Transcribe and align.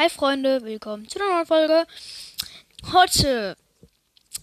Hi 0.00 0.08
Freunde, 0.08 0.62
willkommen 0.62 1.06
zu 1.06 1.18
einer 1.18 1.28
neuen 1.28 1.46
Folge. 1.46 1.86
Heute 2.90 3.54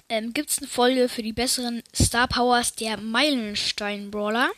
ähm, 0.08 0.32
gibt 0.32 0.52
es 0.52 0.60
eine 0.60 0.68
Folge 0.68 1.10
für 1.10 1.24
die 1.24 1.34
besseren 1.34 1.82
Star 1.96 2.28
Powers 2.28 2.76
der 2.76 2.98
Meilenstein 2.98 4.12
Brawler. 4.12 4.52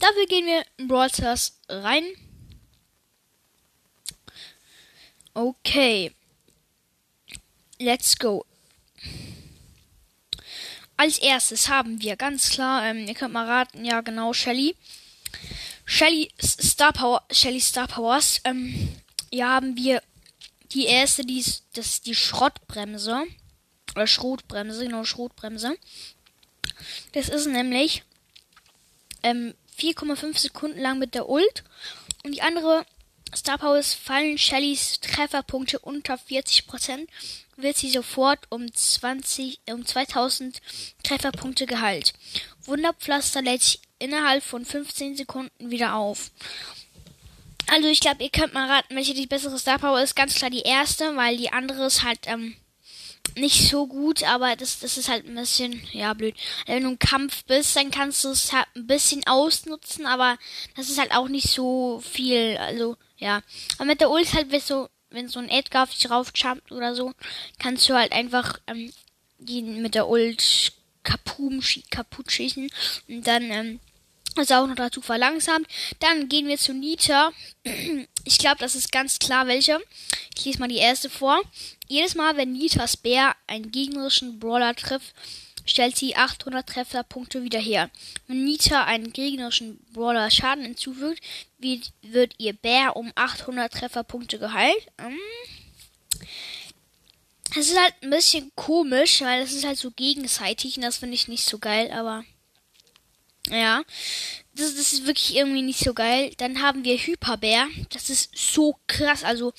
Dafür 0.00 0.26
gehen 0.26 0.46
wir 0.46 0.64
in 0.78 0.88
Brawl 0.88 1.10
Stars 1.10 1.60
rein. 1.68 2.02
Okay. 5.32 6.10
Let's 7.78 8.18
go. 8.18 8.44
Als 10.96 11.18
erstes 11.18 11.68
haben 11.68 12.02
wir 12.02 12.16
ganz 12.16 12.50
klar, 12.50 12.84
ähm, 12.84 13.06
ihr 13.06 13.14
könnt 13.14 13.32
mal 13.32 13.46
raten, 13.46 13.84
ja 13.84 14.00
genau, 14.00 14.32
Shelly. 14.32 14.74
Shelly 15.84 16.32
Star 16.42 16.92
Power, 16.92 17.22
Shelly 17.30 17.60
Star 17.60 17.86
Powers. 17.86 18.40
Ähm, 18.42 18.88
hier 19.30 19.48
haben 19.48 19.76
wir 19.76 20.02
die 20.72 20.86
erste, 20.86 21.24
die 21.24 21.38
ist, 21.38 21.64
das 21.74 21.86
ist 21.86 22.06
die 22.06 22.14
Schrottbremse. 22.14 23.24
Oder 23.94 24.06
Schrotbremse, 24.06 24.84
genau, 24.84 25.04
Schrotbremse. 25.04 25.76
Das 27.12 27.28
ist 27.28 27.46
nämlich 27.46 28.02
ähm, 29.22 29.54
4,5 29.78 30.38
Sekunden 30.38 30.80
lang 30.80 30.98
mit 30.98 31.14
der 31.14 31.28
Ult. 31.28 31.64
Und 32.24 32.32
die 32.32 32.42
andere 32.42 32.84
Star 33.34 33.58
Powers 33.58 33.94
fallen 33.94 34.38
Shellys 34.38 35.00
Trefferpunkte 35.00 35.78
unter 35.78 36.14
40%, 36.14 37.08
wird 37.56 37.76
sie 37.76 37.90
sofort 37.90 38.40
um 38.50 38.72
20, 38.72 39.60
um 39.70 39.84
2000 39.84 40.60
Trefferpunkte 41.02 41.66
geheilt. 41.66 42.12
Wunderpflaster 42.64 43.42
lädt 43.42 43.62
sich 43.62 43.80
innerhalb 43.98 44.42
von 44.42 44.64
15 44.64 45.16
Sekunden 45.16 45.70
wieder 45.70 45.94
auf. 45.94 46.30
Also 47.68 47.88
ich 47.88 48.00
glaube, 48.00 48.22
ihr 48.22 48.30
könnt 48.30 48.54
mal 48.54 48.70
raten, 48.70 48.94
welche 48.94 49.14
die 49.14 49.26
bessere 49.26 49.58
Star 49.58 49.78
Power 49.78 50.00
ist. 50.00 50.16
Ganz 50.16 50.34
klar 50.34 50.50
die 50.50 50.62
erste, 50.62 51.16
weil 51.16 51.36
die 51.36 51.52
andere 51.52 51.86
ist 51.86 52.04
halt 52.04 52.20
ähm, 52.26 52.56
nicht 53.34 53.68
so 53.68 53.86
gut, 53.86 54.22
aber 54.22 54.56
das, 54.56 54.78
das 54.78 54.96
ist 54.96 55.08
halt 55.08 55.26
ein 55.26 55.34
bisschen, 55.34 55.82
ja, 55.92 56.14
blöd. 56.14 56.34
Wenn 56.66 56.84
du 56.84 56.90
im 56.90 56.98
Kampf 56.98 57.44
bist, 57.44 57.76
dann 57.76 57.90
kannst 57.90 58.24
du 58.24 58.28
es 58.30 58.52
halt 58.52 58.66
ein 58.74 58.86
bisschen 58.86 59.26
ausnutzen, 59.26 60.06
aber 60.06 60.38
das 60.76 60.88
ist 60.88 60.98
halt 60.98 61.12
auch 61.12 61.28
nicht 61.28 61.48
so 61.48 62.00
viel. 62.00 62.56
Also, 62.58 62.96
ja. 63.18 63.42
Aber 63.76 63.86
mit 63.86 64.00
der 64.00 64.10
Ult 64.10 64.32
halt, 64.32 64.50
wenn 64.52 64.60
so, 64.60 64.88
wenn 65.10 65.28
so 65.28 65.40
ein 65.40 65.48
Edgar 65.48 65.84
auf 65.84 65.94
dich 65.94 66.10
raufjumpt 66.10 66.72
oder 66.72 66.94
so, 66.94 67.12
kannst 67.58 67.88
du 67.88 67.94
halt 67.94 68.12
einfach 68.12 68.58
ähm, 68.66 68.92
die 69.38 69.62
mit 69.62 69.94
der 69.94 70.08
Ult 70.08 70.72
kaputt 71.02 72.32
schießen 72.32 72.68
und 73.08 73.26
dann 73.26 73.50
ähm, 73.50 73.80
ist 74.42 74.52
auch 74.52 74.66
noch 74.66 74.76
dazu 74.76 75.00
verlangsamt. 75.00 75.66
Dann 76.00 76.28
gehen 76.28 76.46
wir 76.48 76.58
zu 76.58 76.72
Nita. 76.72 77.32
Ich 78.28 78.38
glaube, 78.38 78.56
das 78.58 78.74
ist 78.74 78.90
ganz 78.90 79.20
klar 79.20 79.46
welche. 79.46 79.78
Ich 80.36 80.44
lese 80.44 80.58
mal 80.58 80.66
die 80.66 80.78
erste 80.78 81.08
vor. 81.08 81.40
Jedes 81.86 82.16
Mal, 82.16 82.36
wenn 82.36 82.54
Nitas 82.54 82.96
Bär 82.96 83.36
einen 83.46 83.70
gegnerischen 83.70 84.40
Brawler 84.40 84.74
trifft, 84.74 85.14
stellt 85.64 85.96
sie 85.96 86.16
800 86.16 86.66
Trefferpunkte 86.66 87.42
wieder 87.42 87.60
her. 87.60 87.90
Wenn 88.26 88.44
Nita 88.44 88.84
einen 88.84 89.12
gegnerischen 89.12 89.78
Brawler 89.92 90.30
Schaden 90.30 90.64
hinzufügt, 90.64 91.22
wird, 91.58 92.34
ihr 92.38 92.52
Bär 92.52 92.96
um 92.96 93.12
800 93.14 93.72
Trefferpunkte 93.72 94.38
geheilt. 94.38 94.86
Es 97.50 97.70
ist 97.70 97.78
halt 97.78 97.94
ein 98.02 98.10
bisschen 98.10 98.52
komisch, 98.54 99.20
weil 99.20 99.42
es 99.42 99.52
ist 99.52 99.64
halt 99.64 99.78
so 99.78 99.90
gegenseitig 99.90 100.76
und 100.76 100.82
das 100.82 100.98
finde 100.98 101.14
ich 101.14 101.28
nicht 101.28 101.44
so 101.44 101.58
geil, 101.58 101.90
aber 101.90 102.24
ja. 103.50 103.82
Das, 104.54 104.74
das 104.74 104.92
ist 104.92 105.06
wirklich 105.06 105.36
irgendwie 105.36 105.62
nicht 105.62 105.80
so 105.80 105.94
geil. 105.94 106.32
Dann 106.38 106.62
haben 106.62 106.84
wir 106.84 106.96
Hyperbär. 106.96 107.68
Das 107.90 108.10
ist 108.10 108.30
so 108.36 108.76
krass. 108.86 109.24
Also, 109.24 109.52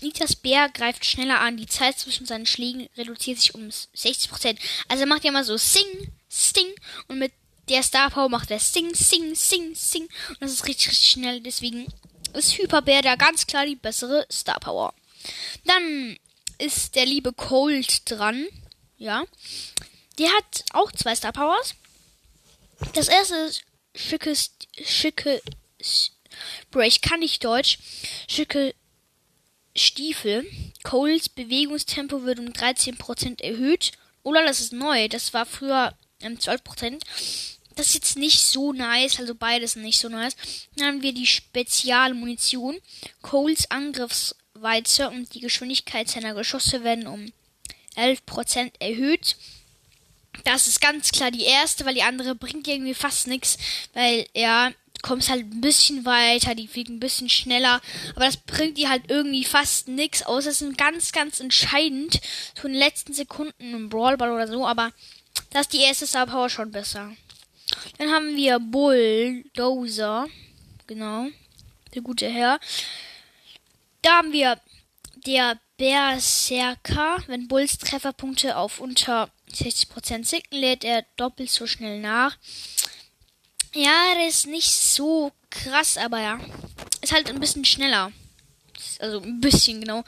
Nitas 0.00 0.34
Bär 0.34 0.68
greift 0.68 1.04
schneller 1.04 1.40
an. 1.40 1.56
Die 1.56 1.66
Zeit 1.66 1.98
zwischen 1.98 2.26
seinen 2.26 2.46
Schlägen 2.46 2.88
reduziert 2.96 3.38
sich 3.38 3.54
um 3.54 3.68
60%. 3.68 4.58
Also, 4.88 5.02
er 5.02 5.06
macht 5.06 5.24
ja 5.24 5.32
mal 5.32 5.44
so 5.44 5.56
Sing, 5.56 6.12
Sting. 6.30 6.72
Und 7.08 7.18
mit 7.18 7.32
der 7.68 7.82
Star 7.82 8.10
Power 8.10 8.28
macht 8.28 8.50
er 8.50 8.58
Sing, 8.58 8.94
Sing, 8.94 9.34
Sing, 9.34 9.74
Sing. 9.74 10.02
Und 10.28 10.40
das 10.40 10.52
ist 10.52 10.66
richtig, 10.66 10.88
richtig 10.88 11.10
schnell. 11.10 11.40
Deswegen 11.40 11.86
ist 12.34 12.58
Hyperbär 12.58 13.02
da 13.02 13.16
ganz 13.16 13.46
klar 13.46 13.66
die 13.66 13.76
bessere 13.76 14.26
Star 14.30 14.58
Power. 14.60 14.92
Dann 15.64 16.16
ist 16.58 16.94
der 16.94 17.06
liebe 17.06 17.32
Cold 17.32 18.10
dran. 18.10 18.46
Ja. 18.98 19.24
Der 20.18 20.28
hat 20.32 20.64
auch 20.72 20.92
zwei 20.92 21.14
Star 21.14 21.32
Powers. 21.32 21.74
Das 22.94 23.08
erste 23.08 23.34
ist 23.36 23.62
schicke, 23.94 24.34
schicke, 24.82 25.42
Bro, 26.70 26.80
ich 26.80 27.00
kann 27.00 27.20
nicht 27.20 27.44
Deutsch. 27.44 27.78
Schicke 28.28 28.74
Stiefel. 29.76 30.46
Coles 30.82 31.28
Bewegungstempo 31.28 32.24
wird 32.24 32.38
um 32.38 32.46
13% 32.46 33.42
erhöht. 33.42 33.92
Oder 34.22 34.44
das 34.44 34.60
ist 34.60 34.72
neu. 34.72 35.08
Das 35.08 35.32
war 35.34 35.46
früher 35.46 35.96
ähm, 36.20 36.36
12%. 36.36 37.00
Das 37.76 37.86
ist 37.88 37.94
jetzt 37.94 38.16
nicht 38.16 38.40
so 38.40 38.72
nice, 38.72 39.20
also 39.20 39.34
beides 39.34 39.76
nicht 39.76 40.00
so 40.00 40.08
nice. 40.08 40.36
Dann 40.76 40.86
haben 40.86 41.02
wir 41.02 41.14
die 41.14 41.26
Spezialmunition. 41.26 42.78
Coles 43.22 43.70
Angriffsweite 43.70 45.08
und 45.08 45.34
die 45.34 45.40
Geschwindigkeit 45.40 46.08
seiner 46.08 46.34
Geschosse 46.34 46.84
werden 46.84 47.06
um 47.06 47.32
11% 47.96 48.72
erhöht. 48.80 49.36
Das 50.44 50.66
ist 50.66 50.80
ganz 50.80 51.10
klar 51.12 51.30
die 51.30 51.44
erste, 51.44 51.84
weil 51.84 51.94
die 51.94 52.02
andere 52.02 52.34
bringt 52.34 52.66
irgendwie 52.68 52.94
fast 52.94 53.26
nichts, 53.26 53.58
weil 53.94 54.26
ja, 54.34 54.70
du 54.70 55.00
kommst 55.02 55.28
halt 55.28 55.42
ein 55.42 55.60
bisschen 55.60 56.04
weiter, 56.04 56.54
die 56.54 56.68
fliegen 56.68 56.96
ein 56.96 57.00
bisschen 57.00 57.28
schneller, 57.28 57.80
aber 58.14 58.26
das 58.26 58.36
bringt 58.36 58.78
dir 58.78 58.88
halt 58.88 59.04
irgendwie 59.08 59.44
fast 59.44 59.88
nichts, 59.88 60.22
außer 60.22 60.50
es 60.50 60.62
ist 60.62 60.78
ganz, 60.78 61.12
ganz 61.12 61.40
entscheidend, 61.40 62.20
so 62.54 62.66
in 62.66 62.74
den 62.74 62.82
letzten 62.82 63.12
Sekunden 63.12 63.74
im 63.74 63.88
Brawlball 63.88 64.30
oder 64.30 64.48
so, 64.48 64.66
aber 64.66 64.92
das 65.50 65.62
ist 65.62 65.72
die 65.72 65.82
erste 65.82 66.06
Star 66.06 66.26
Power 66.26 66.50
schon 66.50 66.70
besser. 66.70 67.12
Dann 67.98 68.10
haben 68.10 68.36
wir 68.36 68.58
Bulldozer, 68.58 70.26
genau, 70.86 71.28
der 71.94 72.02
gute 72.02 72.28
Herr. 72.28 72.58
Da 74.02 74.18
haben 74.18 74.32
wir 74.32 74.60
der 75.26 75.58
Berserker, 75.76 77.18
wenn 77.26 77.48
Bulls 77.48 77.78
Trefferpunkte 77.78 78.56
auf 78.56 78.80
unter 78.80 79.30
60% 79.54 80.24
sinken, 80.24 80.58
lädt 80.58 80.84
er 80.84 81.04
doppelt 81.16 81.50
so 81.50 81.66
schnell 81.66 82.00
nach. 82.00 82.36
Ja, 83.74 84.14
der 84.14 84.26
ist 84.26 84.46
nicht 84.46 84.70
so 84.70 85.32
krass, 85.48 85.96
aber 85.96 86.20
ja. 86.20 86.40
Ist 87.02 87.12
halt 87.12 87.30
ein 87.30 87.40
bisschen 87.40 87.64
schneller. 87.64 88.12
Also 88.98 89.20
ein 89.20 89.40
bisschen 89.40 89.80
genau. 89.80 90.04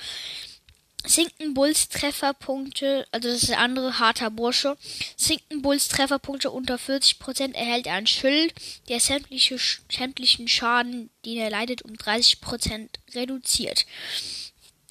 Sinken 1.05 1.53
Bulls 1.55 1.89
Trefferpunkte, 1.89 3.07
also 3.11 3.29
das 3.29 3.43
ist 3.43 3.49
der 3.49 3.59
andere 3.59 3.99
harter 3.99 4.31
Bursche. 4.31 4.77
Sinken 5.17 5.61
Bulls 5.61 5.89
Trefferpunkte 5.89 6.51
unter 6.51 6.77
40% 6.77 7.55
erhält 7.55 7.87
er 7.87 7.95
ein 7.95 8.07
Schild, 8.07 8.55
der 8.89 9.01
sämtliche, 9.01 9.59
sämtlichen 9.91 10.47
Schaden, 10.47 11.11
den 11.25 11.39
er 11.39 11.51
leidet, 11.51 11.83
um 11.83 11.93
30% 11.93 12.89
reduziert. 13.15 13.85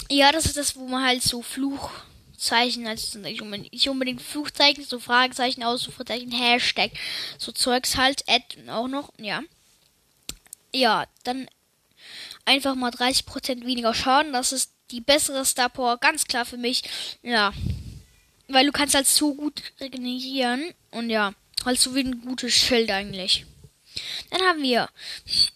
Ja, 0.10 0.34
das 0.34 0.46
ist 0.46 0.58
das, 0.58 0.76
wo 0.76 0.88
man 0.88 1.04
halt 1.04 1.24
so 1.24 1.42
Fluch 1.42 1.92
Zeichen, 2.42 2.88
also 2.88 3.20
nicht 3.20 3.42
unbedingt, 3.42 3.72
nicht 3.72 4.22
Fluchzeichen, 4.22 4.84
so 4.84 5.00
Fragezeichen, 5.00 5.64
Ausrufezeichen, 5.64 6.32
Hashtag, 6.32 6.92
so 7.38 7.52
Zeugs 7.52 7.98
halt, 7.98 8.24
Ad 8.28 8.58
auch 8.70 8.88
noch, 8.88 9.14
ja. 9.20 9.42
Ja, 10.74 11.06
dann 11.24 11.48
einfach 12.46 12.74
mal 12.76 12.92
30% 12.92 13.66
weniger 13.66 13.94
Schaden, 13.94 14.34
das 14.34 14.52
ist 14.52 14.72
die 14.90 15.02
bessere 15.02 15.46
Star 15.46 15.70
Power, 15.70 15.98
ganz 15.98 16.26
klar 16.26 16.46
für 16.46 16.58
mich, 16.58 16.84
ja. 17.22 17.54
Weil 18.48 18.66
du 18.66 18.72
kannst 18.72 18.96
halt 18.96 19.08
so 19.08 19.36
gut 19.36 19.62
regenerieren 19.80 20.74
und 20.90 21.12
ja, 21.12 21.34
halt 21.64 21.80
so 21.80 21.94
wie 21.94 22.02
ein 22.02 22.22
gutes 22.22 22.54
Schild 22.54 22.90
eigentlich. 22.90 23.46
Dann 24.32 24.42
haben 24.42 24.64
wir 24.64 24.90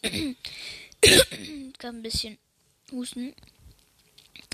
ein 1.84 2.02
bisschen 2.04 2.38
husten. 2.92 3.34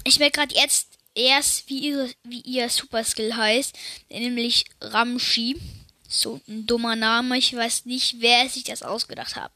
Ich 0.03 0.19
merke 0.19 0.39
gerade 0.39 0.55
jetzt, 0.55 0.90
erst, 1.15 1.69
wie, 1.69 1.79
ihre, 1.79 2.09
wie 2.23 2.41
ihr 2.41 2.69
Superskill 2.69 3.35
heißt, 3.35 3.77
nämlich 4.09 4.65
Ramshi. 4.79 5.57
So 6.07 6.41
ein 6.47 6.65
dummer 6.67 6.95
Name, 6.95 7.37
ich 7.37 7.55
weiß 7.55 7.85
nicht, 7.85 8.17
wer 8.19 8.49
sich 8.49 8.65
das 8.65 8.83
ausgedacht 8.83 9.35
hat. 9.37 9.51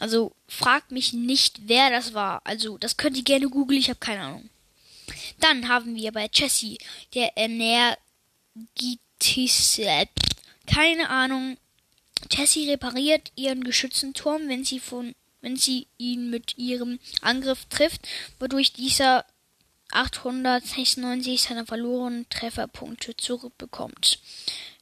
Also 0.00 0.32
fragt 0.48 0.90
mich 0.92 1.14
nicht, 1.14 1.68
wer 1.68 1.90
das 1.90 2.12
war. 2.12 2.42
Also 2.44 2.76
das 2.76 2.98
könnt 2.98 3.16
ihr 3.16 3.24
gerne 3.24 3.48
googeln, 3.48 3.80
ich 3.80 3.88
habe 3.88 3.98
keine 3.98 4.20
Ahnung. 4.20 4.50
Dann 5.40 5.68
haben 5.68 5.94
wir 5.94 6.12
bei 6.12 6.28
Jessie 6.32 6.78
der 7.14 7.32
Energitis. 7.36 7.96
Keine 10.66 11.08
Ahnung. 11.08 11.56
Jessie 12.30 12.68
repariert 12.68 13.32
ihren 13.36 13.64
Geschützenturm, 13.64 14.48
wenn 14.48 14.64
sie 14.64 14.80
von 14.80 15.14
wenn 15.42 15.56
sie 15.56 15.86
ihn 15.96 16.28
mit 16.28 16.58
ihrem 16.58 16.98
Angriff 17.20 17.66
trifft, 17.66 18.08
wodurch 18.40 18.72
dieser 18.72 19.24
896 19.96 21.42
seiner 21.42 21.66
verlorenen 21.66 22.28
Trefferpunkte 22.28 23.16
zurückbekommt. 23.16 24.18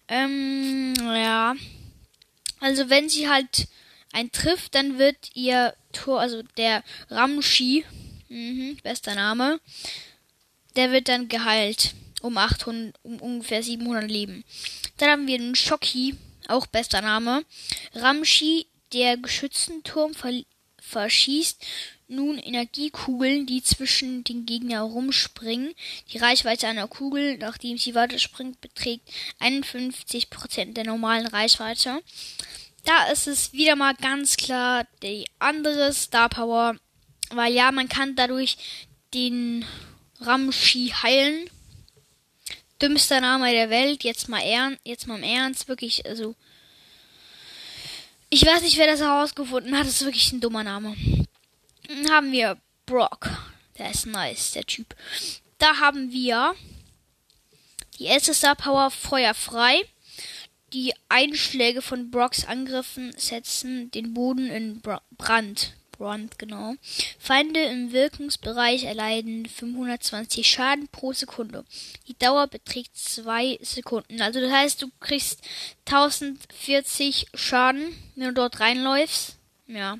Ähm, 0.08 0.94
ja. 0.98 1.54
Also 2.60 2.90
wenn 2.90 3.08
sie 3.08 3.28
halt 3.28 3.68
ein 4.12 4.30
trifft, 4.32 4.74
dann 4.74 4.98
wird 4.98 5.16
ihr 5.34 5.74
Tor, 5.92 6.20
also 6.20 6.42
der 6.56 6.82
Ramschi, 7.10 7.84
Mhm, 8.34 8.78
bester 8.82 9.14
Name. 9.14 9.60
Der 10.74 10.90
wird 10.90 11.08
dann 11.08 11.28
geheilt 11.28 11.94
um 12.20 12.36
800, 12.36 12.96
um 13.04 13.20
ungefähr 13.20 13.62
700 13.62 14.10
Leben. 14.10 14.44
Dann 14.96 15.10
haben 15.10 15.26
wir 15.28 15.38
den 15.38 15.54
Shocky, 15.54 16.16
auch 16.48 16.66
bester 16.66 17.00
Name. 17.00 17.44
Ramshi, 17.94 18.66
der 18.92 19.16
Geschützenturm 19.18 20.14
ver 20.14 20.32
verschießt 20.84 21.64
nun 22.08 22.38
Energiekugeln, 22.38 23.46
die 23.46 23.62
zwischen 23.62 24.24
den 24.24 24.46
Gegnern 24.46 24.90
rumspringen. 24.90 25.74
Die 26.12 26.18
Reichweite 26.18 26.68
einer 26.68 26.86
Kugel, 26.86 27.38
nachdem 27.38 27.78
sie 27.78 27.94
weiterspringt, 27.94 28.60
beträgt 28.60 29.08
51% 29.40 30.74
der 30.74 30.84
normalen 30.84 31.26
Reichweite. 31.26 32.00
Da 32.84 33.06
ist 33.06 33.26
es 33.26 33.52
wieder 33.52 33.76
mal 33.76 33.94
ganz 33.94 34.36
klar 34.36 34.86
die 35.02 35.26
andere 35.38 35.92
Star 35.94 36.28
Power, 36.28 36.76
weil 37.30 37.54
ja, 37.54 37.72
man 37.72 37.88
kann 37.88 38.14
dadurch 38.14 38.58
den 39.14 39.64
Ramshi 40.20 40.92
heilen. 41.02 41.48
Dümmster 42.82 43.20
Name 43.20 43.50
der 43.52 43.70
Welt, 43.70 44.04
jetzt 44.04 44.28
mal 44.28 44.42
ernst, 44.42 44.80
jetzt 44.84 45.06
mal 45.06 45.16
im 45.16 45.22
Ernst, 45.22 45.68
wirklich, 45.68 46.04
also 46.04 46.34
ich 48.34 48.44
weiß 48.44 48.62
nicht, 48.62 48.76
wer 48.78 48.88
das 48.88 49.00
herausgefunden 49.00 49.78
hat, 49.78 49.86
das 49.86 50.00
ist 50.00 50.04
wirklich 50.04 50.32
ein 50.32 50.40
dummer 50.40 50.64
Name. 50.64 50.96
Dann 51.86 52.10
haben 52.10 52.32
wir 52.32 52.58
Brock. 52.84 53.30
Der 53.78 53.92
ist 53.92 54.06
nice, 54.06 54.50
der 54.52 54.64
Typ. 54.64 54.96
Da 55.58 55.78
haben 55.78 56.10
wir 56.10 56.56
die 57.96 58.08
Star 58.20 58.56
Power 58.56 58.90
Feuer 58.90 59.34
frei. 59.34 59.82
Die 60.72 60.92
Einschläge 61.08 61.80
von 61.80 62.10
Brocks 62.10 62.44
Angriffen 62.44 63.12
setzen 63.16 63.92
den 63.92 64.14
Boden 64.14 64.48
in 64.50 64.82
Brand. 65.16 65.74
Brand, 65.96 66.38
genau. 66.38 66.74
Feinde 67.18 67.60
im 67.60 67.92
Wirkungsbereich 67.92 68.84
erleiden 68.84 69.46
520 69.46 70.48
Schaden 70.48 70.88
pro 70.88 71.12
Sekunde. 71.12 71.64
Die 72.08 72.18
Dauer 72.18 72.46
beträgt 72.46 72.96
2 72.96 73.58
Sekunden. 73.62 74.20
Also 74.20 74.40
das 74.40 74.52
heißt, 74.52 74.82
du 74.82 74.90
kriegst 75.00 75.40
1040 75.86 77.26
Schaden, 77.34 77.96
wenn 78.14 78.28
du 78.28 78.34
dort 78.34 78.60
reinläufst. 78.60 79.36
Ja. 79.66 79.98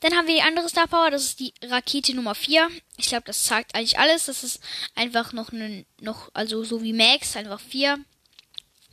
Dann 0.00 0.14
haben 0.14 0.26
wir 0.26 0.34
die 0.34 0.42
andere 0.42 0.68
Star 0.68 0.86
Power, 0.86 1.10
das 1.10 1.24
ist 1.24 1.40
die 1.40 1.54
Rakete 1.62 2.14
Nummer 2.14 2.34
4. 2.34 2.68
Ich 2.96 3.06
glaube, 3.06 3.24
das 3.26 3.46
sagt 3.46 3.74
eigentlich 3.74 3.98
alles. 3.98 4.26
Das 4.26 4.44
ist 4.44 4.60
einfach 4.94 5.32
noch 5.32 5.52
ein, 5.52 5.86
noch, 6.00 6.30
also 6.34 6.64
so 6.64 6.82
wie 6.82 6.92
Max, 6.92 7.36
einfach 7.36 7.60
4. 7.60 7.98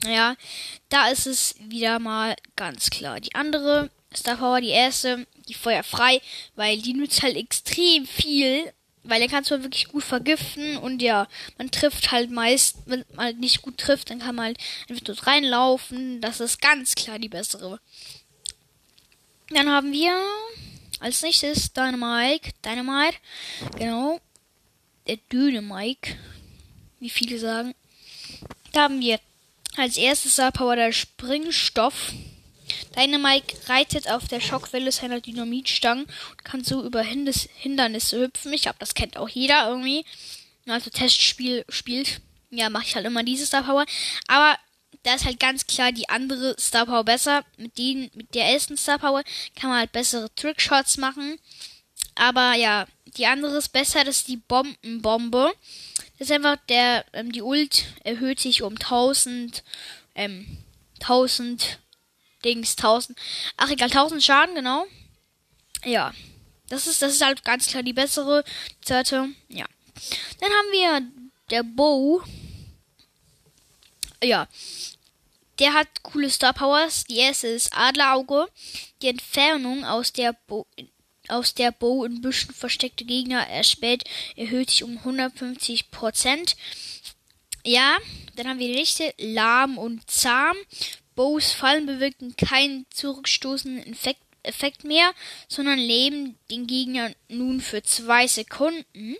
Ja, 0.06 0.36
da 0.90 1.10
ist 1.10 1.28
es 1.28 1.56
wieder 1.60 2.00
mal 2.00 2.36
ganz 2.56 2.90
klar. 2.90 3.20
Die 3.20 3.36
andere 3.36 3.90
Star 4.16 4.38
Power, 4.38 4.62
die 4.62 4.70
erste, 4.70 5.28
die 5.48 5.54
Feuer 5.54 5.84
frei, 5.84 6.22
weil 6.56 6.82
die 6.82 6.94
nützt 6.94 7.22
halt 7.22 7.36
extrem 7.36 8.06
viel. 8.06 8.72
Weil 9.04 9.28
kannst 9.30 9.50
du 9.50 9.56
halt 9.56 9.64
wirklich 9.64 9.88
gut 9.88 10.04
vergiften 10.04 10.78
und 10.78 11.02
ja, 11.02 11.28
man 11.58 11.72
trifft 11.72 12.12
halt 12.12 12.30
meist, 12.30 12.78
wenn 12.86 13.06
man 13.14 13.28
halt 13.28 13.40
nicht 13.40 13.62
gut 13.62 13.78
trifft, 13.78 14.10
dann 14.10 14.20
kann 14.20 14.36
man 14.36 14.46
halt 14.46 14.58
einfach 14.90 15.04
dort 15.04 15.26
reinlaufen. 15.26 16.20
Das 16.22 16.42
ist 16.42 16.62
ganz 16.62 16.96
klar 16.96 17.18
die 17.18 17.30
bessere. 17.30 17.80
Dann 19.50 19.70
haben 19.70 19.94
wir 19.94 20.14
als 21.00 21.22
nächstes 21.22 21.74
Dynamite. 21.74 22.52
Dynamite. 22.64 23.18
Genau. 23.78 24.20
Der 25.08 25.18
Dynamite. 25.32 26.18
Wie 27.00 27.10
viele 27.10 27.40
sagen. 27.40 27.74
Da 28.74 28.84
haben 28.84 29.00
wir 29.00 29.20
als 29.78 29.98
erstes 29.98 30.34
Star 30.34 30.52
Power 30.52 30.76
der 30.76 30.92
Springstoff. 30.92 32.14
Dynamite 32.96 33.70
reitet 33.70 34.10
auf 34.10 34.28
der 34.28 34.40
Schockwelle 34.42 34.92
seiner 34.92 35.22
Dynamitstangen 35.22 36.06
und 36.06 36.46
kann 36.46 36.64
so 36.64 36.84
über 36.84 37.02
Hindernisse 37.02 38.22
hüpfen. 38.22 38.54
Ich 38.54 38.64
glaube, 38.64 38.78
das 38.80 38.94
kennt 38.94 39.18
auch 39.18 39.30
jeder 39.30 39.70
irgendwie. 39.70 40.06
Also 40.68 40.90
Testspiel 40.90 41.66
spielt. 41.70 42.22
Ja, 42.52 42.70
mache 42.70 42.86
ich 42.86 42.96
halt 42.96 43.06
immer 43.06 43.24
diese 43.24 43.46
Star 43.46 43.64
Power. 43.64 43.86
Aber 44.28 44.58
da 45.04 45.16
ist 45.16 45.26
halt 45.26 45.40
ganz 45.40 45.66
klar 45.68 45.92
die 45.92 46.10
andere 46.10 46.56
Star 46.60 46.86
Power 46.86 47.04
besser. 47.04 47.44
Mit, 47.58 47.78
den, 47.78 48.12
mit 48.14 48.34
der 48.36 48.46
ersten 48.46 48.78
Star 48.78 49.00
Power 49.00 49.24
kann 49.60 49.70
man 49.70 49.80
halt 49.80 49.92
bessere 49.92 50.34
Trickshots 50.36 50.98
machen. 50.98 51.40
Aber 52.16 52.54
ja, 52.56 52.86
die 53.18 53.26
andere 53.26 53.58
ist 53.58 53.70
besser, 53.70 54.04
das 54.04 54.18
ist 54.18 54.28
die 54.28 54.38
Bombenbombe. 54.38 55.52
Das 56.18 56.30
ist 56.30 56.32
einfach 56.32 56.58
der, 56.68 57.06
ähm, 57.14 57.32
die 57.32 57.42
Ult 57.42 57.86
erhöht 58.04 58.40
sich 58.40 58.62
um 58.62 58.78
1000, 58.78 59.64
ähm, 60.16 60.58
1000 61.00 61.80
Dings, 62.44 62.76
1000, 62.78 63.18
ach 63.58 63.70
egal, 63.70 63.90
1000 63.90 64.24
Schaden, 64.24 64.56
genau. 64.56 64.86
Ja, 65.86 66.14
das 66.70 66.88
ist, 66.88 67.02
das 67.02 67.14
ist 67.14 67.26
halt 67.26 67.44
ganz 67.44 67.68
klar 67.68 67.84
die 67.84 67.94
bessere. 67.94 68.44
Die 68.82 68.86
zweite, 68.86 69.30
ja. 69.50 69.66
Dann 70.40 70.52
haben 70.52 70.72
wir 70.72 71.02
der 71.50 71.64
Bow. 71.64 72.24
Ja, 74.24 74.48
der 75.60 75.74
hat 75.74 75.88
coole 76.04 76.30
Star 76.30 76.54
Powers. 76.54 77.04
Die 77.06 77.18
erste 77.18 77.48
ist 77.48 77.76
Adlerauge. 77.76 78.48
Die 79.02 79.08
Entfernung 79.08 79.86
aus 79.86 80.14
der 80.14 80.34
Bo 80.48 80.66
aus 81.28 81.54
der 81.54 81.72
Bow 81.72 82.06
in 82.06 82.22
Büschen 82.22 82.56
versteckte 82.56 83.06
Gegner 83.06 83.48
erspäht, 83.48 84.04
erhöht 84.36 84.72
sich 84.72 84.84
um 84.84 84.98
150 84.98 85.92
Prozent. 85.92 86.56
Ja, 87.64 87.98
dann 88.36 88.48
haben 88.48 88.58
wir 88.58 88.68
die 88.68 88.74
nächste, 88.74 89.14
lahm 89.20 89.78
und 89.78 90.10
zahm. 90.10 90.58
Bows 91.20 91.52
Fallen 91.52 91.86
bewirken 91.86 92.38
keinen 92.38 92.86
zurückstoßenden 92.92 93.94
Effekt, 94.44 94.86
mehr, 94.86 95.12
sondern 95.50 95.78
leben 95.78 96.38
den 96.50 96.66
Gegner 96.66 97.12
nun 97.28 97.60
für 97.60 97.84
zwei 97.84 98.26
Sekunden. 98.26 99.18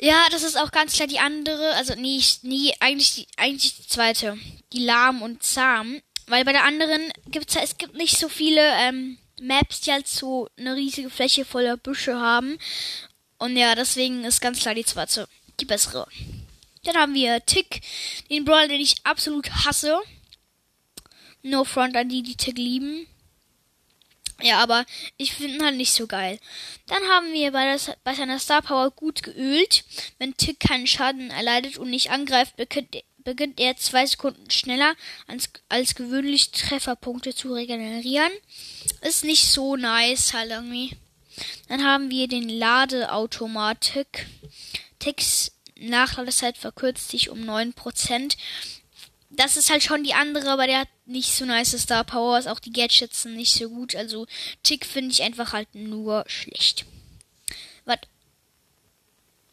Ja, 0.00 0.26
das 0.32 0.42
ist 0.42 0.58
auch 0.58 0.72
ganz 0.72 0.94
klar 0.94 1.06
die 1.06 1.20
andere, 1.20 1.74
also 1.74 1.94
nee, 1.94 2.20
nee 2.42 2.74
eigentlich, 2.80 3.14
die, 3.14 3.26
eigentlich 3.36 3.76
die 3.76 3.86
zweite. 3.86 4.36
Die 4.72 4.84
lahm 4.84 5.22
und 5.22 5.44
zahm. 5.44 6.02
Weil 6.26 6.44
bei 6.44 6.50
der 6.50 6.64
anderen 6.64 7.12
gibt's 7.28 7.54
ja, 7.54 7.60
es 7.62 7.78
gibt 7.78 7.94
nicht 7.94 8.18
so 8.18 8.28
viele 8.28 8.60
ähm, 8.80 9.16
Maps, 9.40 9.80
die 9.82 9.92
halt 9.92 10.08
so 10.08 10.48
eine 10.58 10.74
riesige 10.74 11.08
Fläche 11.08 11.44
voller 11.44 11.76
Büsche 11.76 12.16
haben. 12.16 12.58
Und 13.38 13.56
ja, 13.56 13.76
deswegen 13.76 14.24
ist 14.24 14.40
ganz 14.40 14.58
klar 14.58 14.74
die 14.74 14.84
zweite 14.84 15.28
die 15.60 15.66
bessere. 15.66 16.08
Dann 16.82 16.96
haben 16.96 17.14
wir 17.14 17.46
Tick, 17.46 17.80
den 18.28 18.44
Brawler, 18.44 18.66
den 18.66 18.80
ich 18.80 18.96
absolut 19.04 19.48
hasse. 19.64 20.02
No 21.44 21.64
Front 21.64 21.94
an 21.94 22.08
die, 22.08 22.22
die 22.22 22.36
Tick 22.36 22.56
lieben. 22.58 23.06
Ja, 24.42 24.58
aber 24.58 24.84
ich 25.16 25.34
finde 25.34 25.54
ihn 25.56 25.64
halt 25.64 25.76
nicht 25.76 25.92
so 25.92 26.06
geil. 26.06 26.40
Dann 26.86 27.02
haben 27.04 27.32
wir 27.32 27.52
bei, 27.52 27.70
das, 27.70 27.92
bei 28.02 28.14
seiner 28.14 28.38
Star 28.38 28.62
Power 28.62 28.90
gut 28.90 29.22
geölt. 29.22 29.84
Wenn 30.18 30.36
Tick 30.36 30.58
keinen 30.58 30.86
Schaden 30.86 31.30
erleidet 31.30 31.78
und 31.78 31.90
nicht 31.90 32.10
angreift, 32.10 32.56
beginnt, 32.56 32.96
beginnt 33.18 33.60
er 33.60 33.76
zwei 33.76 34.06
Sekunden 34.06 34.50
schneller 34.50 34.94
als, 35.26 35.50
als 35.68 35.94
gewöhnlich 35.94 36.50
Trefferpunkte 36.50 37.34
zu 37.34 37.52
regenerieren. 37.52 38.32
Ist 39.02 39.24
nicht 39.24 39.44
so 39.46 39.76
nice 39.76 40.32
halt 40.32 40.50
irgendwie. 40.50 40.96
Dann 41.68 41.84
haben 41.84 42.10
wir 42.10 42.26
den 42.26 42.48
Ladeautomatik. 42.48 44.26
Ticks 44.98 45.52
Nachladezeit 45.76 46.56
verkürzt 46.56 47.10
sich 47.10 47.30
um 47.30 47.38
9% 47.38 48.36
das 49.36 49.56
ist 49.56 49.70
halt 49.70 49.82
schon 49.82 50.04
die 50.04 50.14
andere, 50.14 50.50
aber 50.50 50.66
der 50.66 50.80
hat 50.80 50.88
nicht 51.06 51.32
so 51.34 51.44
nice 51.44 51.78
Star 51.80 52.04
Powers. 52.04 52.46
Auch 52.46 52.60
die 52.60 52.72
Gadgets 52.72 53.22
sind 53.22 53.36
nicht 53.36 53.54
so 53.54 53.68
gut. 53.68 53.94
Also 53.94 54.26
Tick 54.62 54.86
finde 54.86 55.12
ich 55.12 55.22
einfach 55.22 55.52
halt 55.52 55.74
nur 55.74 56.24
schlecht. 56.26 56.86
Was? 57.84 57.98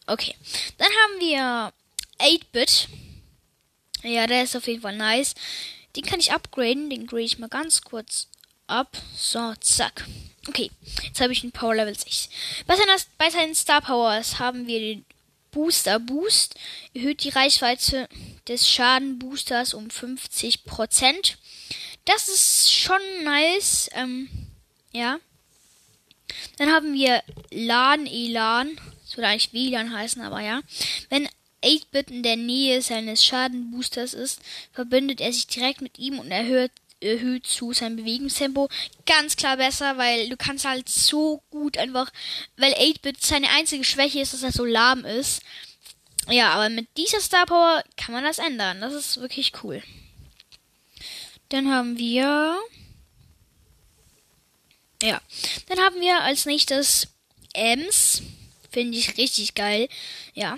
Okay. 0.08 0.36
Dann 0.78 0.88
haben 0.88 1.20
wir 1.20 1.74
8-Bit. 2.20 2.88
Ja, 4.04 4.28
der 4.28 4.44
ist 4.44 4.56
auf 4.56 4.68
jeden 4.68 4.82
Fall 4.82 4.96
nice. 4.96 5.36
Den 5.96 6.06
kann 6.06 6.20
ich 6.20 6.32
upgraden. 6.32 6.90
Den 6.90 7.08
grade 7.08 7.24
ich 7.24 7.40
mal 7.40 7.50
ganz 7.50 7.82
kurz 7.82 8.28
ab. 8.68 8.98
So, 9.16 9.54
zack. 9.60 10.06
Okay, 10.48 10.72
jetzt 11.04 11.22
habe 11.22 11.34
ich 11.34 11.44
einen 11.44 11.52
Power 11.52 11.76
Level 11.76 11.96
6. 11.98 12.30
Bei, 12.66 12.76
seiner, 12.76 12.96
bei 13.18 13.30
seinen 13.30 13.54
Star 13.54 13.82
Powers 13.82 14.40
haben 14.40 14.66
wir 14.66 14.80
den 14.80 15.06
Booster 15.52 16.00
Boost 16.00 16.56
erhöht 16.94 17.24
die 17.24 17.30
Reichweite 17.30 18.08
des 18.48 18.68
Schadenboosters 18.70 19.74
um 19.74 19.88
50%. 19.88 21.36
Das 22.06 22.28
ist 22.28 22.74
schon 22.74 23.02
nice. 23.24 23.90
Ähm, 23.94 24.30
ja. 24.92 25.20
Dann 26.58 26.72
haben 26.72 26.94
wir 26.94 27.24
LAN 27.52 28.08
Elan. 28.08 28.80
Das 29.04 29.18
würde 29.18 29.28
eigentlich 29.28 29.54
WLAN 29.54 29.94
heißen, 29.94 30.22
aber 30.22 30.42
ja. 30.42 30.62
Wenn 31.10 31.28
8-Bit 31.64 32.12
in 32.12 32.24
der 32.24 32.38
Nähe 32.38 32.82
seines 32.82 33.24
Schadenboosters 33.24 34.14
ist, 34.14 34.40
verbindet 34.72 35.22
er 35.22 35.32
sich 35.34 35.48
direkt 35.48 35.82
mit 35.82 36.00
ihm 36.00 36.20
und 36.20 36.32
erhöht 36.32 36.72
erhöht 37.02 37.48
zu 37.48 37.74
seinem 37.74 37.98
Bewegungstempo. 37.98 38.70
Ganz 39.06 39.36
klar 39.36 39.58
besser, 39.58 39.98
weil 39.98 40.30
du 40.30 40.38
kannst 40.38 40.66
halt 40.66 40.88
so 40.88 41.44
gut 41.50 41.78
einfach, 41.78 42.12
weil 42.58 42.74
8-Bit 42.74 43.22
seine 43.24 43.50
einzige 43.50 43.84
Schwäche 43.84 44.22
ist, 44.22 44.34
dass 44.34 44.44
er 44.44 44.52
so 44.52 44.66
lahm 44.66 45.06
ist. 45.06 45.42
Ja, 46.30 46.54
aber 46.54 46.70
mit 46.70 46.88
dieser 46.98 47.20
Star 47.20 47.46
Power 47.46 47.84
kann 47.98 48.14
man 48.14 48.24
das 48.24 48.38
ändern. 48.38 48.80
Das 48.82 48.94
ist 48.94 49.20
wirklich 49.20 49.52
cool. 49.64 49.82
Dann 51.50 51.70
haben 51.70 51.98
wir. 51.98 52.58
Ja. 55.02 55.20
Dann 55.68 55.80
haben 55.80 56.00
wir 56.00 56.22
als 56.22 56.46
nächstes 56.46 57.08
Ems. 57.54 58.22
Finde 58.72 58.98
ich 58.98 59.18
richtig 59.18 59.56
geil. 59.56 59.90
Ja. 60.34 60.58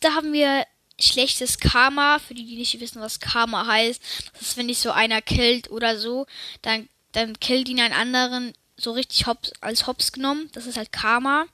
Da 0.00 0.14
haben 0.14 0.32
wir 0.32 0.66
schlechtes 1.02 1.58
Karma. 1.58 2.18
Für 2.18 2.34
die, 2.34 2.46
die 2.46 2.56
nicht 2.56 2.78
wissen, 2.80 3.00
was 3.00 3.20
Karma 3.20 3.66
heißt. 3.66 4.02
Das 4.32 4.42
ist, 4.42 4.56
wenn 4.56 4.68
dich 4.68 4.78
so 4.78 4.90
einer 4.90 5.22
killt 5.22 5.70
oder 5.70 5.98
so, 5.98 6.26
dann, 6.62 6.88
dann 7.12 7.38
killt 7.40 7.68
ihn 7.68 7.80
einen 7.80 7.94
anderen 7.94 8.54
so 8.76 8.92
richtig 8.92 9.26
hops, 9.26 9.52
als 9.60 9.86
Hops 9.86 10.12
genommen. 10.12 10.50
Das 10.52 10.66
ist 10.66 10.76
halt 10.76 10.92
Karma. 10.92 11.46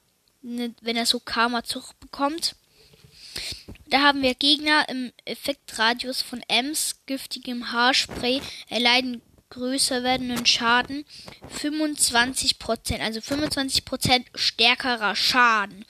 Ne, 0.43 0.75
wenn 0.81 0.97
er 0.97 1.07
so 1.07 1.21
Karma 1.21 1.65
zurückbekommt. 1.65 2.55
Da 3.89 4.01
haben 4.01 4.23
wir 4.23 4.35
Gegner 4.35 4.89
im 4.89 5.13
Effektradius 5.25 6.23
von 6.23 6.43
Ems, 6.49 6.97
giftigem 7.07 7.73
Haarspray, 7.73 8.41
erleiden 8.69 9.23
größer 9.51 10.03
werdenden 10.03 10.45
Schaden 10.47 11.05
25%, 11.61 13.01
also 13.01 13.21
25% 13.21 14.25
stärkerer 14.35 15.17
Schaden. 15.17 15.85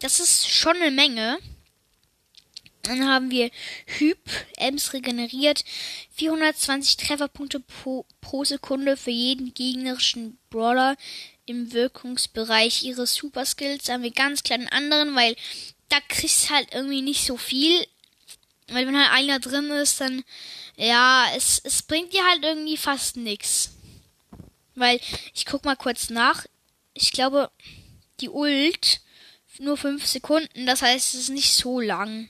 Das 0.00 0.20
ist 0.20 0.48
schon 0.48 0.76
eine 0.76 0.90
Menge. 0.90 1.38
Dann 2.86 3.06
haben 3.06 3.30
wir 3.30 3.50
Hyp, 3.98 4.18
Ems 4.56 4.92
regeneriert 4.92 5.64
420 6.14 6.96
Trefferpunkte 6.96 7.60
pro, 7.60 8.06
pro 8.20 8.44
Sekunde 8.44 8.96
für 8.96 9.10
jeden 9.10 9.54
gegnerischen 9.54 10.38
Brawler 10.50 10.96
im 11.46 11.72
Wirkungsbereich 11.72 12.82
ihres 12.82 13.14
Superskills. 13.14 13.88
Haben 13.88 14.02
wir 14.02 14.10
ganz 14.10 14.42
kleinen 14.42 14.68
anderen, 14.68 15.14
weil 15.14 15.36
da 15.88 15.98
kriegst 16.08 16.50
halt 16.50 16.74
irgendwie 16.74 17.02
nicht 17.02 17.24
so 17.24 17.36
viel. 17.36 17.86
Weil 18.68 18.86
wenn 18.86 18.98
halt 18.98 19.12
einer 19.12 19.38
drin 19.38 19.70
ist, 19.70 20.00
dann 20.00 20.24
ja, 20.76 21.26
es, 21.34 21.60
es 21.64 21.82
bringt 21.82 22.12
dir 22.12 22.24
halt 22.28 22.44
irgendwie 22.44 22.76
fast 22.76 23.16
nix. 23.16 23.70
Weil, 24.74 25.00
ich 25.34 25.46
guck 25.46 25.64
mal 25.64 25.76
kurz 25.76 26.10
nach. 26.10 26.44
Ich 26.92 27.12
glaube, 27.12 27.50
die 28.20 28.28
Ult 28.28 29.00
nur 29.58 29.78
5 29.78 30.04
Sekunden, 30.06 30.66
das 30.66 30.82
heißt, 30.82 31.14
es 31.14 31.20
ist 31.20 31.28
nicht 31.30 31.52
so 31.52 31.80
lang. 31.80 32.28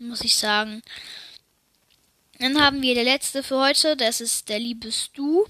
Muss 0.00 0.22
ich 0.22 0.34
sagen. 0.34 0.82
Dann 2.38 2.58
haben 2.58 2.80
wir 2.80 2.94
der 2.94 3.04
letzte 3.04 3.42
für 3.42 3.60
heute, 3.60 3.98
das 3.98 4.22
ist 4.22 4.48
der 4.48 4.58
liebe 4.58 4.90
Stu. 4.90 5.44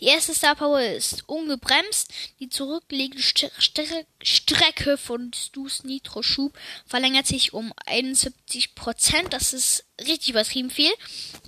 Die 0.00 0.06
erste 0.06 0.34
Star 0.34 0.56
Power 0.56 0.80
ist 0.80 1.28
ungebremst. 1.28 2.12
Die 2.40 2.48
zurückliegende 2.48 3.22
St 3.22 3.52
St 3.60 3.82
Strecke 4.20 4.96
von 4.96 5.30
Stu's 5.32 5.84
Nitro-Schub 5.84 6.58
verlängert 6.86 7.28
sich 7.28 7.52
um 7.52 7.72
71%. 7.86 9.28
Das 9.28 9.52
ist 9.52 9.84
richtig 10.00 10.30
übertrieben 10.30 10.70
viel. 10.70 10.90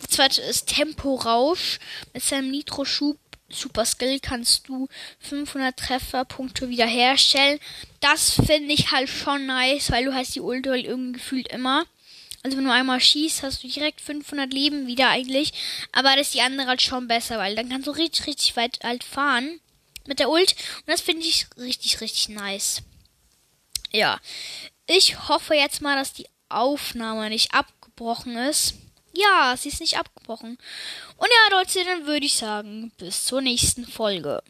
Die 0.03 0.09
zweite 0.09 0.41
ist 0.43 0.69
Temporausch. 0.69 1.81
Mit 2.15 2.23
seinem 2.23 2.53
Nitro-Schub 2.53 3.19
Super 3.53 3.85
Skill 3.85 4.21
kannst 4.21 4.69
du 4.69 4.89
500 5.21 5.77
Trefferpunkte 5.77 6.69
wiederherstellen. 6.69 7.61
Das 8.01 8.33
finde 8.33 8.73
ich 8.73 8.91
halt 8.91 9.09
schon 9.09 9.47
nice, 9.47 9.91
weil 9.91 10.05
du 10.05 10.15
hast 10.15 10.35
die 10.35 10.41
Ultra 10.41 10.75
irgendwie 10.75 11.13
gefühlt 11.13 11.49
immer. 11.49 11.85
Also 12.43 12.57
wenn 12.57 12.65
du 12.65 12.73
einmal 12.73 13.01
schießt, 13.01 13.43
hast 13.43 13.63
du 13.63 13.69
direkt 13.69 14.01
500 14.01 14.53
Leben 14.53 14.87
wieder 14.87 15.11
eigentlich. 15.11 15.53
Aber 15.93 16.17
das 16.17 16.29
ist 16.29 16.35
die 16.35 16.43
andere 16.43 16.67
halt 16.67 16.83
schon 16.83 17.07
besser, 17.07 17.39
weil 17.39 17.55
dann 17.55 17.69
kannst 17.69 17.87
du 17.87 17.93
richtig, 17.93 18.27
richtig 18.27 18.57
weit 18.57 18.81
halt 18.83 19.05
fahren 19.05 19.61
mit 20.07 20.19
der 20.19 20.29
Ult. 20.29 20.55
Und 20.79 20.89
das 20.89 21.01
finde 21.01 21.25
ich 21.25 21.47
richtig, 21.57 22.01
richtig 22.01 22.29
nice. 22.31 22.83
Ja. 23.93 24.21
Ich 24.87 25.29
hoffe 25.29 25.55
jetzt 25.55 25.81
mal, 25.81 25.97
dass 25.97 26.13
die 26.13 26.27
Aufnahme 26.49 27.29
nicht 27.29 27.55
abgebrochen 27.55 28.37
ist. 28.37 28.75
Ja, 29.15 29.55
sie 29.57 29.69
ist 29.69 29.81
nicht 29.81 29.99
abgebrochen. 29.99 30.59
Und 31.17 31.29
ja, 31.29 31.59
Leute, 31.59 31.85
dann 31.85 32.07
würde 32.07 32.27
ich 32.27 32.35
sagen, 32.35 32.93
bis 32.97 33.25
zur 33.25 33.41
nächsten 33.43 33.87
Folge. 33.87 34.43